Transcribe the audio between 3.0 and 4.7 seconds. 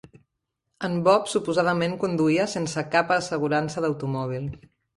assegurança d"automòbil.